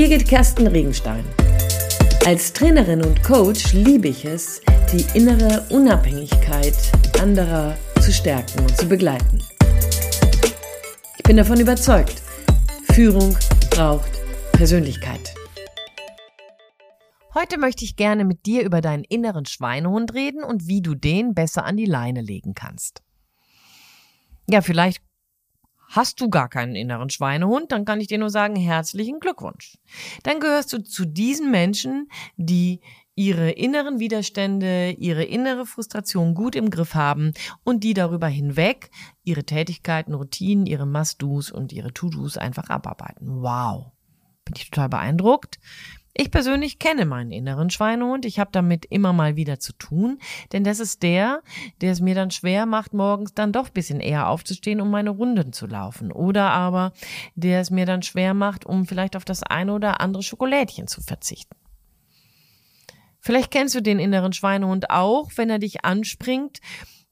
[0.00, 1.22] Birgit Kersten Regenstein.
[2.24, 6.74] Als Trainerin und Coach liebe ich es, die innere Unabhängigkeit
[7.20, 9.42] anderer zu stärken und zu begleiten.
[11.18, 12.22] Ich bin davon überzeugt,
[12.94, 13.36] Führung
[13.68, 14.10] braucht
[14.52, 15.34] Persönlichkeit.
[17.34, 21.34] Heute möchte ich gerne mit dir über deinen inneren Schweinehund reden und wie du den
[21.34, 23.02] besser an die Leine legen kannst.
[24.48, 25.02] Ja, vielleicht
[25.90, 29.76] Hast du gar keinen inneren Schweinehund, dann kann ich dir nur sagen, herzlichen Glückwunsch.
[30.22, 32.80] Dann gehörst du zu diesen Menschen, die
[33.16, 37.32] ihre inneren Widerstände, ihre innere Frustration gut im Griff haben
[37.64, 38.90] und die darüber hinweg
[39.24, 43.42] ihre Tätigkeiten, Routinen, ihre Must-Dos und ihre To-Dos einfach abarbeiten.
[43.42, 43.90] Wow.
[44.44, 45.58] Bin ich total beeindruckt.
[46.12, 48.24] Ich persönlich kenne meinen inneren Schweinehund.
[48.24, 50.18] Ich habe damit immer mal wieder zu tun,
[50.52, 51.42] denn das ist der,
[51.80, 55.52] der es mir dann schwer macht, morgens dann doch bisschen eher aufzustehen, um meine Runden
[55.52, 56.10] zu laufen.
[56.10, 56.92] Oder aber
[57.36, 61.00] der es mir dann schwer macht, um vielleicht auf das eine oder andere Schokolädchen zu
[61.00, 61.56] verzichten.
[63.20, 66.58] Vielleicht kennst du den inneren Schweinehund auch, wenn er dich anspringt,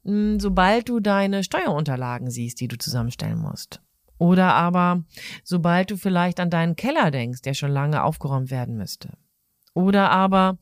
[0.04, 3.80] hm, sobald du deine Steuerunterlagen siehst, die du zusammenstellen musst.
[4.18, 5.04] Oder aber,
[5.44, 9.16] sobald du vielleicht an deinen Keller denkst, der schon lange aufgeräumt werden müsste.
[9.74, 10.58] Oder aber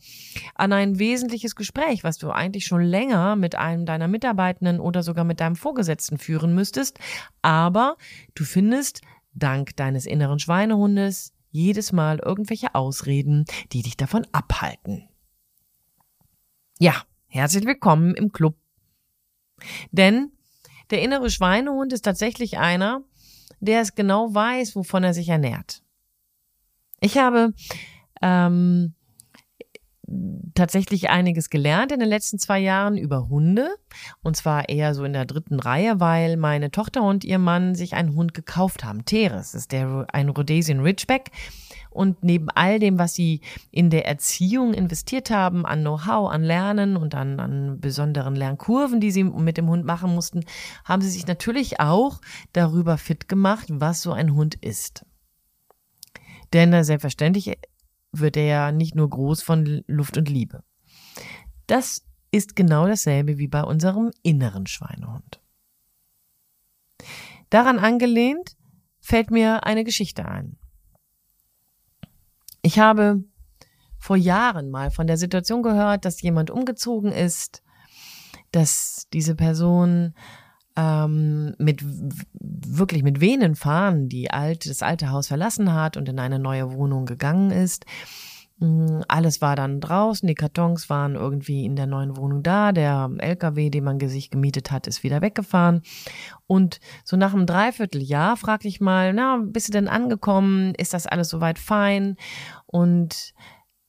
[0.55, 5.25] an ein wesentliches Gespräch, was du eigentlich schon länger mit einem deiner Mitarbeitenden oder sogar
[5.25, 6.99] mit deinem Vorgesetzten führen müsstest,
[7.41, 7.97] aber
[8.35, 9.01] du findest,
[9.33, 15.09] dank deines inneren Schweinehundes, jedes Mal irgendwelche Ausreden, die dich davon abhalten.
[16.79, 18.57] Ja, herzlich willkommen im Club.
[19.91, 20.33] Denn
[20.91, 23.03] der innere Schweinehund ist tatsächlich einer,
[23.61, 25.83] der es genau weiß, wovon er sich ernährt.
[27.01, 27.53] Ich habe
[28.23, 28.95] ähm,
[30.55, 33.75] tatsächlich einiges gelernt in den letzten zwei Jahren über Hunde.
[34.23, 37.95] Und zwar eher so in der dritten Reihe, weil meine Tochter und ihr Mann sich
[37.95, 39.05] einen Hund gekauft haben.
[39.05, 41.31] Teres ist der, ein Rhodesian Ridgeback.
[41.91, 43.41] Und neben all dem, was sie
[43.71, 49.11] in der Erziehung investiert haben, an Know-how, an Lernen und an, an besonderen Lernkurven, die
[49.11, 50.45] sie mit dem Hund machen mussten,
[50.85, 52.21] haben sie sich natürlich auch
[52.53, 55.07] darüber fit gemacht, was so ein Hund ist.
[56.53, 57.59] Denn äh, selbstverständlich
[58.19, 60.63] wird er ja nicht nur groß von Luft und Liebe.
[61.67, 65.41] Das ist genau dasselbe wie bei unserem inneren Schweinehund.
[67.51, 68.57] Daran angelehnt
[69.01, 70.59] fällt mir eine Geschichte ein.
[72.63, 73.25] Ich habe
[73.99, 77.63] vor Jahren mal von der Situation gehört, dass jemand umgezogen ist,
[78.51, 80.15] dass diese Person
[80.77, 81.83] ähm, mit
[82.33, 86.73] wirklich mit Venen fahren, die alt, das alte Haus verlassen hat und in eine neue
[86.73, 87.87] Wohnung gegangen ist.
[88.59, 93.11] Mm, alles war dann draußen, die Kartons waren irgendwie in der neuen Wohnung da, der
[93.19, 95.83] LKW, den man sich gemietet hat, ist wieder weggefahren.
[96.47, 100.75] Und so nach einem Dreivierteljahr fragte ich mal, na, bist du denn angekommen?
[100.75, 102.17] Ist das alles soweit fein?
[102.67, 103.35] Und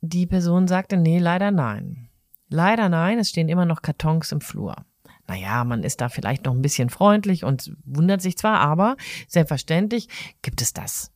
[0.02, 2.10] die Person sagte, nee, leider nein.
[2.50, 4.76] Leider nein, es stehen immer noch Kartons im Flur.
[5.28, 8.96] Naja, man ist da vielleicht noch ein bisschen freundlich und wundert sich zwar, aber
[9.28, 10.08] selbstverständlich
[10.42, 11.12] gibt es das.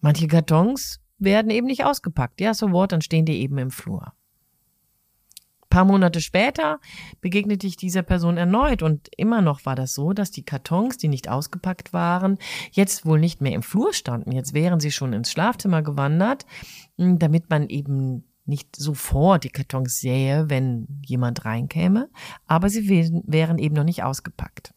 [0.00, 2.40] Manche Kartons werden eben nicht ausgepackt.
[2.40, 4.14] Ja, so what, dann stehen die eben im Flur.
[5.62, 6.80] Ein paar Monate später
[7.20, 11.08] begegnete ich dieser Person erneut und immer noch war das so, dass die Kartons, die
[11.08, 12.38] nicht ausgepackt waren,
[12.72, 14.32] jetzt wohl nicht mehr im Flur standen.
[14.32, 16.46] Jetzt wären sie schon ins Schlafzimmer gewandert,
[16.96, 22.10] hm, damit man eben nicht sofort die Kartons sähe, wenn jemand reinkäme,
[22.46, 22.88] aber sie
[23.24, 24.74] wären eben noch nicht ausgepackt.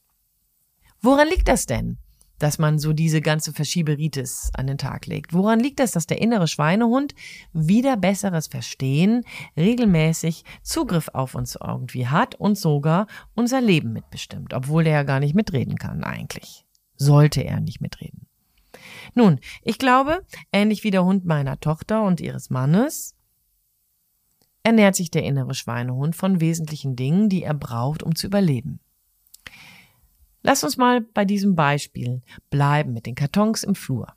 [1.02, 1.98] Woran liegt das denn?
[2.44, 5.32] dass man so diese ganze Verschieberitis an den Tag legt.
[5.32, 7.16] Woran liegt das, dass der innere Schweinehund
[7.54, 9.24] wieder besseres Verstehen,
[9.56, 15.22] regelmäßig Zugriff auf uns irgendwie hat und sogar unser Leben mitbestimmt, obwohl er ja gar
[15.22, 16.66] nicht mitreden kann eigentlich.
[16.98, 18.28] Sollte er nicht mitreden.
[19.14, 23.16] Nun, ich glaube, ähnlich wie der Hund meiner Tochter und ihres Mannes,
[24.64, 28.80] ernährt sich der innere Schweinehund von wesentlichen Dingen, die er braucht, um zu überleben.
[30.42, 34.14] Lass uns mal bei diesem Beispiel bleiben mit den Kartons im Flur.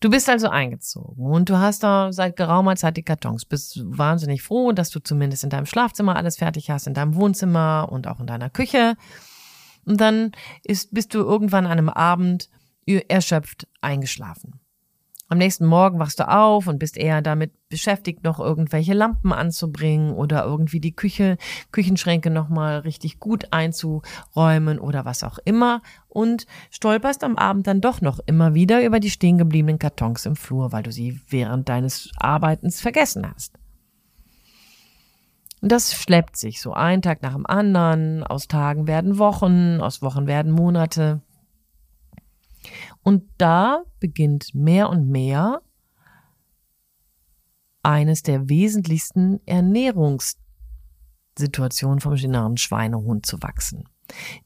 [0.00, 3.44] Du bist also eingezogen und du hast da seit geraumer Zeit die Kartons.
[3.44, 7.88] Bist wahnsinnig froh, dass du zumindest in deinem Schlafzimmer alles fertig hast, in deinem Wohnzimmer
[7.90, 8.96] und auch in deiner Küche.
[9.84, 10.32] Und dann
[10.62, 12.48] ist, bist du irgendwann an einem Abend
[12.86, 14.60] erschöpft eingeschlafen.
[15.30, 20.12] Am nächsten Morgen wachst du auf und bist eher damit beschäftigt, noch irgendwelche Lampen anzubringen
[20.12, 21.36] oder irgendwie die Küche,
[21.70, 28.00] Küchenschränke nochmal richtig gut einzuräumen oder was auch immer und stolperst am Abend dann doch
[28.00, 32.10] noch immer wieder über die stehen gebliebenen Kartons im Flur, weil du sie während deines
[32.16, 33.58] Arbeitens vergessen hast.
[35.60, 40.26] Das schleppt sich so ein Tag nach dem anderen, aus Tagen werden Wochen, aus Wochen
[40.26, 41.20] werden Monate.
[43.02, 45.62] Und da beginnt mehr und mehr
[47.82, 53.84] eines der wesentlichsten Ernährungssituationen vom inneren Schweinehund zu wachsen.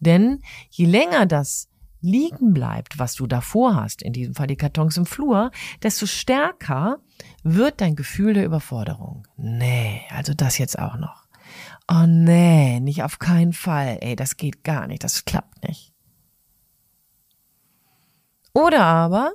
[0.00, 0.40] Denn
[0.70, 1.68] je länger das
[2.00, 5.52] liegen bleibt, was du davor hast, in diesem Fall die Kartons im Flur,
[5.82, 6.98] desto stärker
[7.44, 9.26] wird dein Gefühl der Überforderung.
[9.36, 11.28] Nee, also das jetzt auch noch.
[11.88, 13.98] Oh nee, nicht auf keinen Fall.
[14.00, 15.91] Ey, das geht gar nicht, das klappt nicht.
[18.54, 19.32] Oder aber,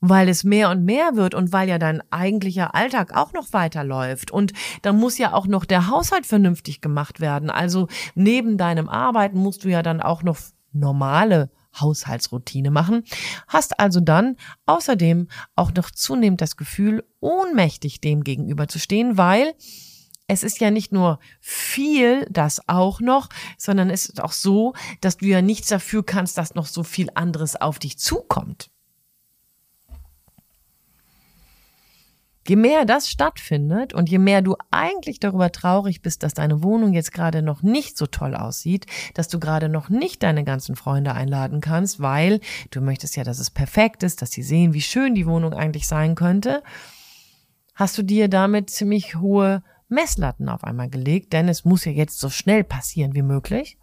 [0.00, 4.30] weil es mehr und mehr wird und weil ja dein eigentlicher Alltag auch noch weiterläuft
[4.30, 4.52] und
[4.82, 7.50] dann muss ja auch noch der Haushalt vernünftig gemacht werden.
[7.50, 10.38] Also neben deinem Arbeiten musst du ja dann auch noch
[10.72, 11.50] normale
[11.80, 13.04] Haushaltsroutine machen,
[13.46, 14.36] hast also dann
[14.66, 19.54] außerdem auch noch zunehmend das Gefühl, ohnmächtig dem gegenüber zu stehen, weil
[20.28, 25.16] es ist ja nicht nur viel, das auch noch, sondern es ist auch so, dass
[25.16, 28.70] du ja nichts dafür kannst, dass noch so viel anderes auf dich zukommt.
[32.46, 36.94] Je mehr das stattfindet und je mehr du eigentlich darüber traurig bist, dass deine Wohnung
[36.94, 41.12] jetzt gerade noch nicht so toll aussieht, dass du gerade noch nicht deine ganzen Freunde
[41.12, 42.40] einladen kannst, weil
[42.70, 45.86] du möchtest ja, dass es perfekt ist, dass sie sehen, wie schön die Wohnung eigentlich
[45.86, 46.62] sein könnte,
[47.74, 52.18] hast du dir damit ziemlich hohe Messlatten auf einmal gelegt, denn es muss ja jetzt
[52.18, 53.78] so schnell passieren wie möglich.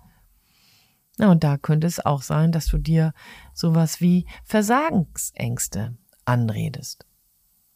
[1.17, 3.13] Na, und da könnte es auch sein, dass du dir
[3.53, 7.05] sowas wie Versagensängste anredest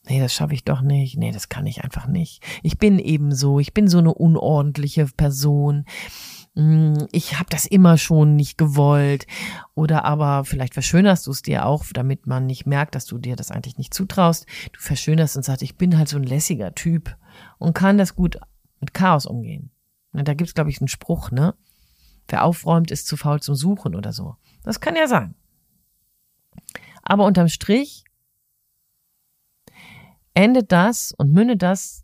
[0.09, 2.43] nee, das schaffe ich doch nicht, nee, das kann ich einfach nicht.
[2.63, 5.85] Ich bin eben so, ich bin so eine unordentliche Person.
[6.59, 9.25] Hm, ich habe das immer schon nicht gewollt.
[9.75, 13.37] Oder aber vielleicht verschönerst du es dir auch, damit man nicht merkt, dass du dir
[13.37, 14.45] das eigentlich nicht zutraust.
[14.73, 17.15] Du verschönerst und sagst, ich bin halt so ein lässiger Typ
[17.59, 18.37] und kann das gut
[18.81, 19.71] mit Chaos umgehen.
[20.11, 21.55] Und da gibt's glaube ich, einen Spruch, ne?
[22.27, 24.35] Wer aufräumt, ist zu faul zum Suchen oder so.
[24.63, 25.35] Das kann ja sein.
[27.03, 28.03] Aber unterm Strich
[30.33, 32.03] endet das und mündet das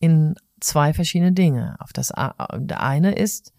[0.00, 1.76] in zwei verschiedene Dinge.
[1.78, 3.52] Auf das eine ist,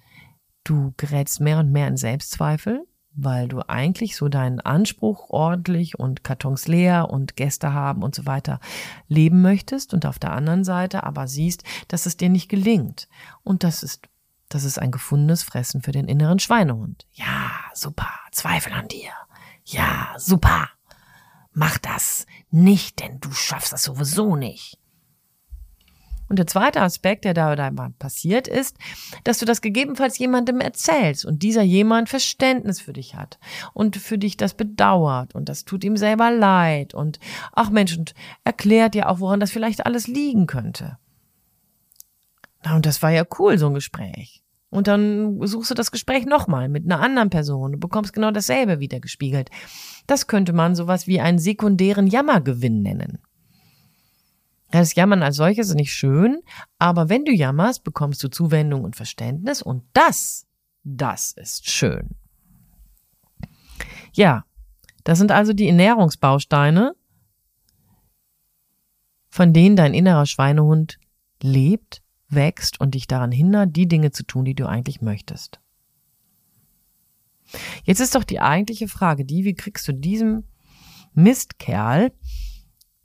[0.63, 2.85] du gerätst mehr und mehr in Selbstzweifel,
[3.15, 8.25] weil du eigentlich so deinen Anspruch ordentlich und Kartons leer und Gäste haben und so
[8.25, 8.59] weiter
[9.07, 13.07] leben möchtest und auf der anderen Seite aber siehst, dass es dir nicht gelingt.
[13.43, 14.07] Und das ist,
[14.49, 17.05] das ist ein gefundenes Fressen für den inneren Schweinehund.
[17.11, 19.11] Ja, super, Zweifel an dir.
[19.65, 20.69] Ja, super.
[21.51, 24.79] Mach das nicht, denn du schaffst das sowieso nicht.
[26.29, 27.53] Und der zweite Aspekt, der da
[27.99, 28.77] passiert, ist,
[29.23, 33.39] dass du das gegebenenfalls jemandem erzählst und dieser jemand Verständnis für dich hat
[33.73, 37.19] und für dich das bedauert und das tut ihm selber leid und
[37.51, 40.97] ach Mensch und erklärt dir auch, woran das vielleicht alles liegen könnte.
[42.63, 44.43] Na, und das war ja cool, so ein Gespräch.
[44.69, 47.73] Und dann suchst du das Gespräch nochmal mit einer anderen Person.
[47.73, 49.51] Du bekommst genau dasselbe wieder gespiegelt.
[50.07, 53.19] Das könnte man sowas wie einen sekundären Jammergewinn nennen.
[54.73, 56.41] Das Jammern als solches ist nicht schön,
[56.79, 60.47] aber wenn du jammerst, bekommst du Zuwendung und Verständnis und das,
[60.83, 62.15] das ist schön.
[64.13, 64.45] Ja,
[65.03, 66.95] das sind also die Ernährungsbausteine,
[69.29, 70.97] von denen dein innerer Schweinehund
[71.39, 75.59] lebt wächst und dich daran hindert, die Dinge zu tun, die du eigentlich möchtest.
[77.83, 80.45] Jetzt ist doch die eigentliche Frage die, wie kriegst du diesem
[81.13, 82.11] Mistkerl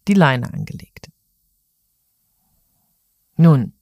[0.07, 1.11] die Leine angelegt?
[3.39, 3.73] Nun,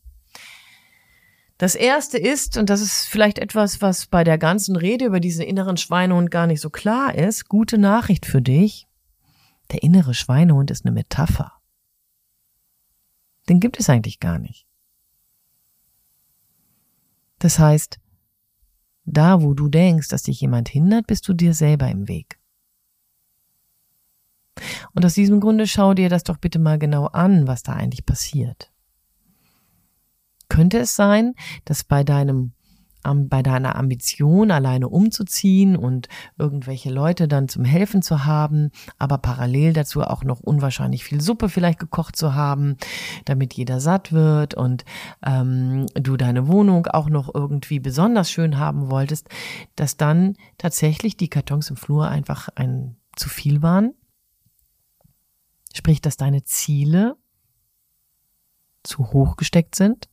[1.58, 5.42] das erste ist, und das ist vielleicht etwas, was bei der ganzen Rede über diesen
[5.42, 8.86] inneren Schweinehund gar nicht so klar ist, gute Nachricht für dich.
[9.72, 11.52] Der innere Schweinehund ist eine Metapher.
[13.48, 14.66] Den gibt es eigentlich gar nicht.
[17.38, 17.98] Das heißt,
[19.04, 22.38] da wo du denkst, dass dich jemand hindert, bist du dir selber im Weg.
[24.92, 28.04] Und aus diesem Grunde schau dir das doch bitte mal genau an, was da eigentlich
[28.04, 28.72] passiert.
[30.48, 31.34] Könnte es sein,
[31.64, 32.52] dass bei deinem
[33.14, 39.72] bei deiner Ambition, alleine umzuziehen und irgendwelche Leute dann zum Helfen zu haben, aber parallel
[39.72, 42.76] dazu auch noch unwahrscheinlich viel Suppe vielleicht gekocht zu haben,
[43.24, 44.84] damit jeder satt wird und
[45.24, 49.28] ähm, du deine Wohnung auch noch irgendwie besonders schön haben wolltest,
[49.76, 53.94] dass dann tatsächlich die Kartons im Flur einfach ein zu viel waren?
[55.72, 57.16] Sprich, dass deine Ziele
[58.82, 60.08] zu hoch gesteckt sind?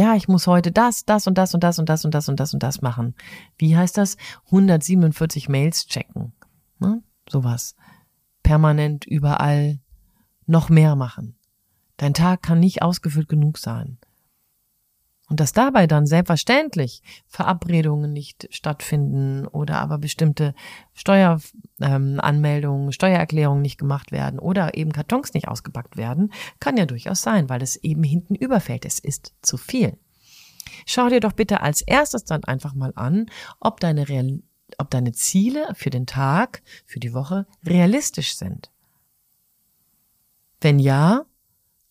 [0.00, 2.40] Ja, ich muss heute das, das und das und das und das und das und
[2.40, 3.14] das und das machen.
[3.58, 4.16] Wie heißt das?
[4.46, 6.32] 147 Mails checken.
[6.78, 7.02] Ne?
[7.28, 7.76] Sowas.
[8.42, 9.78] Permanent überall
[10.46, 11.36] noch mehr machen.
[11.98, 13.98] Dein Tag kann nicht ausgefüllt genug sein.
[15.30, 20.54] Und dass dabei dann selbstverständlich Verabredungen nicht stattfinden oder aber bestimmte
[20.92, 27.22] Steueranmeldungen, ähm, Steuererklärungen nicht gemacht werden oder eben Kartons nicht ausgepackt werden, kann ja durchaus
[27.22, 28.84] sein, weil es eben hinten überfällt.
[28.84, 29.96] Es ist zu viel.
[30.84, 33.26] Schau dir doch bitte als erstes dann einfach mal an,
[33.60, 34.42] ob deine, Real
[34.78, 38.72] ob deine Ziele für den Tag, für die Woche realistisch sind.
[40.60, 41.24] Wenn ja,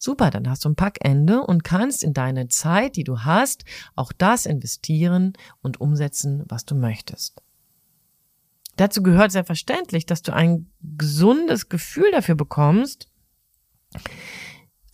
[0.02, 3.66] Super, dann hast du ein Packende und kannst in deine Zeit, die du hast,
[3.96, 7.44] auch das investieren und umsetzen, was du möchtest.
[8.78, 13.10] Dazu gehört selbstverständlich, dass du ein gesundes Gefühl dafür bekommst,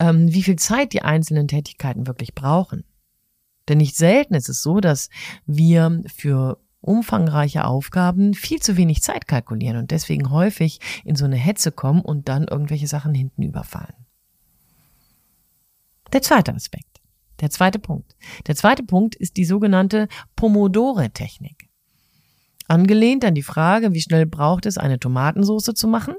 [0.00, 2.82] ähm, wie viel Zeit die einzelnen Tätigkeiten wirklich brauchen.
[3.68, 5.08] Denn nicht selten ist es so, dass
[5.46, 11.36] wir für umfangreiche Aufgaben viel zu wenig Zeit kalkulieren und deswegen häufig in so eine
[11.36, 14.05] Hetze kommen und dann irgendwelche Sachen hinten überfallen.
[16.12, 17.00] Der zweite Aspekt.
[17.40, 18.16] Der zweite Punkt.
[18.46, 21.68] Der zweite Punkt ist die sogenannte Pomodore-Technik.
[22.68, 26.14] Angelehnt an die Frage, wie schnell braucht es, eine Tomatensauce zu machen?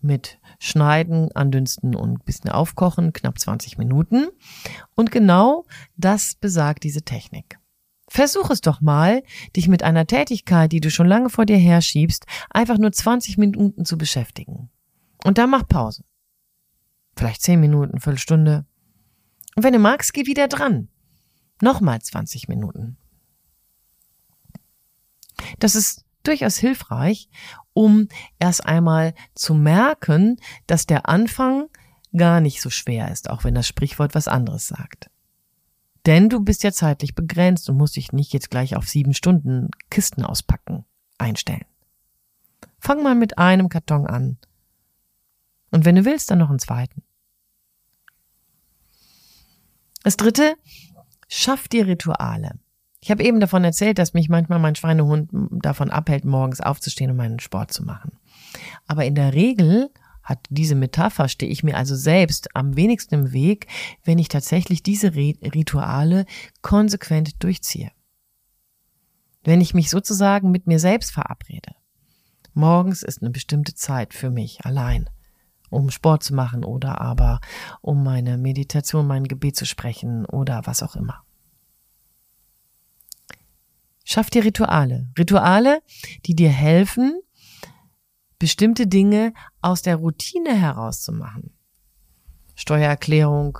[0.00, 4.28] Mit Schneiden, Andünsten und bisschen aufkochen, knapp 20 Minuten.
[4.94, 7.58] Und genau das besagt diese Technik.
[8.08, 9.22] Versuch es doch mal,
[9.56, 13.84] dich mit einer Tätigkeit, die du schon lange vor dir herschiebst, einfach nur 20 Minuten
[13.84, 14.70] zu beschäftigen.
[15.24, 16.04] Und dann mach Pause.
[17.16, 18.66] Vielleicht 10 Minuten, Viertelstunde,
[19.54, 20.88] und wenn du magst, geh wieder dran.
[21.60, 22.96] Nochmal 20 Minuten.
[25.58, 27.28] Das ist durchaus hilfreich,
[27.72, 31.68] um erst einmal zu merken, dass der Anfang
[32.16, 35.10] gar nicht so schwer ist, auch wenn das Sprichwort was anderes sagt.
[36.06, 39.70] Denn du bist ja zeitlich begrenzt und musst dich nicht jetzt gleich auf sieben Stunden
[39.88, 40.84] Kisten auspacken
[41.18, 41.64] einstellen.
[42.78, 44.38] Fang mal mit einem Karton an.
[45.70, 47.02] Und wenn du willst, dann noch einen zweiten.
[50.02, 50.56] Das dritte,
[51.28, 52.58] schaff dir Rituale.
[53.00, 57.16] Ich habe eben davon erzählt, dass mich manchmal mein Schweinehund davon abhält, morgens aufzustehen und
[57.16, 58.12] meinen Sport zu machen.
[58.86, 59.90] Aber in der Regel
[60.22, 63.66] hat diese Metapher, stehe ich mir also selbst am wenigsten im Weg,
[64.04, 66.26] wenn ich tatsächlich diese Rituale
[66.62, 67.90] konsequent durchziehe.
[69.42, 71.74] Wenn ich mich sozusagen mit mir selbst verabrede.
[72.54, 75.10] Morgens ist eine bestimmte Zeit für mich allein
[75.72, 77.40] um Sport zu machen oder aber
[77.80, 81.24] um meine Meditation, mein Gebet zu sprechen oder was auch immer.
[84.04, 85.08] Schaff dir Rituale.
[85.18, 85.82] Rituale,
[86.26, 87.20] die dir helfen,
[88.38, 91.52] bestimmte Dinge aus der Routine herauszumachen.
[92.54, 93.58] Steuererklärung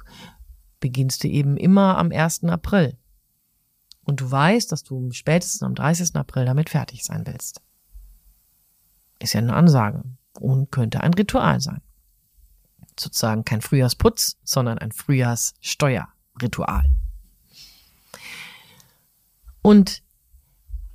[0.80, 2.44] beginnst du eben immer am 1.
[2.44, 2.98] April.
[4.04, 6.16] Und du weißt, dass du spätestens am 30.
[6.16, 7.62] April damit fertig sein willst.
[9.20, 10.02] Ist ja eine Ansage
[10.40, 11.80] und könnte ein Ritual sein
[12.98, 16.84] sozusagen kein Frühjahrsputz, sondern ein Frühjahrssteuerritual.
[19.62, 20.02] Und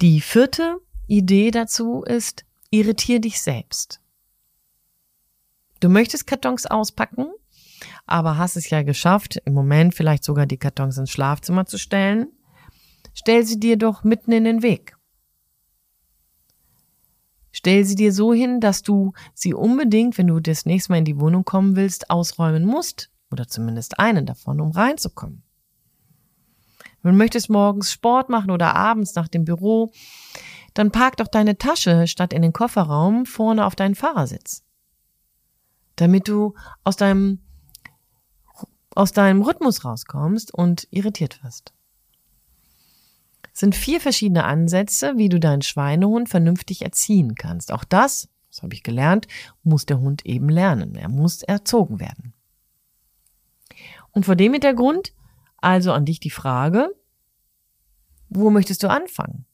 [0.02, 0.78] die vierte
[1.08, 4.02] Idee dazu ist, irritier dich selbst.
[5.80, 7.28] Du möchtest Kartons auspacken,
[8.06, 12.28] aber hast es ja geschafft, im Moment vielleicht sogar die Kartons ins Schlafzimmer zu stellen.
[13.14, 14.97] Stell sie dir doch mitten in den Weg.
[17.52, 21.06] Stell sie dir so hin, dass du sie unbedingt, wenn du das nächste Mal in
[21.06, 23.10] die Wohnung kommen willst, ausräumen musst.
[23.32, 25.44] Oder zumindest einen davon, um reinzukommen.
[27.02, 29.92] Wenn du möchtest morgens Sport machen oder abends nach dem Büro,
[30.74, 34.64] dann park doch deine Tasche statt in den Kofferraum vorne auf deinen Fahrersitz.
[35.96, 37.40] Damit du aus deinem,
[38.96, 41.74] aus deinem Rhythmus rauskommst und irritiert wirst
[43.58, 47.72] sind vier verschiedene Ansätze, wie du deinen Schweinehund vernünftig erziehen kannst.
[47.72, 49.28] Auch das, das habe ich gelernt,
[49.64, 50.94] muss der Hund eben lernen.
[50.94, 52.34] Er muss erzogen werden.
[54.12, 55.12] Und vor dem Hintergrund
[55.58, 56.94] also an dich die Frage,
[58.30, 59.46] wo möchtest du anfangen?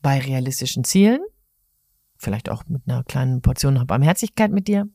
[0.00, 1.20] Bei realistischen Zielen?
[2.16, 4.88] Vielleicht auch mit einer kleinen Portion Barmherzigkeit mit dir?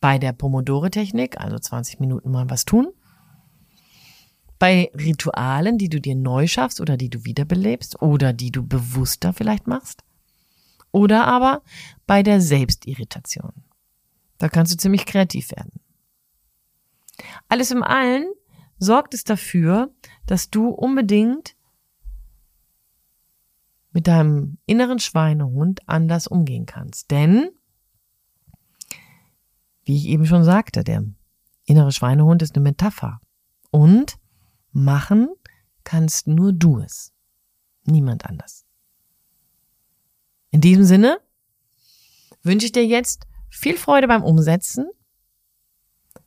[0.00, 2.94] Bei der Pomodore-Technik, also 20 Minuten mal was tun?
[4.58, 9.32] Bei Ritualen, die du dir neu schaffst oder die du wiederbelebst oder die du bewusster
[9.32, 10.04] vielleicht machst.
[10.92, 11.62] Oder aber
[12.06, 13.52] bei der Selbstirritation.
[14.38, 15.72] Da kannst du ziemlich kreativ werden.
[17.48, 18.26] Alles im Allen
[18.78, 19.92] sorgt es dafür,
[20.26, 21.56] dass du unbedingt
[23.92, 27.10] mit deinem inneren Schweinehund anders umgehen kannst.
[27.10, 27.50] Denn,
[29.84, 31.04] wie ich eben schon sagte, der
[31.64, 33.20] innere Schweinehund ist eine Metapher.
[33.70, 34.18] Und
[34.74, 35.28] Machen
[35.82, 37.14] kannst nur du es.
[37.84, 38.66] Niemand anders.
[40.50, 41.18] In diesem Sinne
[42.42, 44.90] wünsche ich dir jetzt viel Freude beim Umsetzen,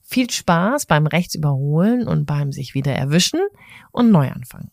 [0.10, 3.42] Viel Spaß beim Rechtsüberholen und beim sich wieder erwischen
[3.92, 4.72] und Neuanfangen.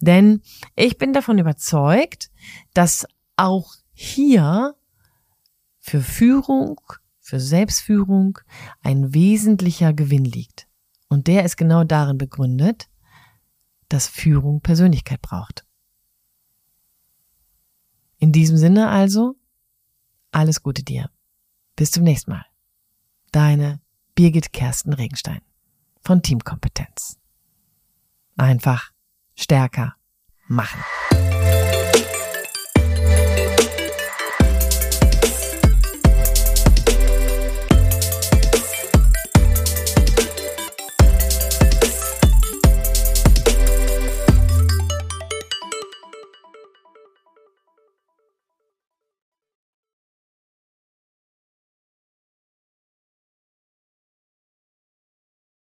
[0.00, 0.42] Denn
[0.74, 2.32] ich bin davon überzeugt,
[2.74, 3.06] dass
[3.36, 4.74] auch hier
[5.78, 6.80] für Führung,
[7.20, 8.40] für Selbstführung
[8.82, 10.65] ein wesentlicher Gewinn liegt.
[11.08, 12.88] Und der ist genau darin begründet,
[13.88, 15.64] dass Führung Persönlichkeit braucht.
[18.18, 19.36] In diesem Sinne also,
[20.32, 21.10] alles Gute dir.
[21.76, 22.46] Bis zum nächsten Mal.
[23.30, 23.80] Deine
[24.14, 25.42] Birgit Kersten Regenstein
[26.02, 27.18] von Teamkompetenz.
[28.36, 28.92] Einfach
[29.34, 29.94] stärker
[30.48, 30.80] machen.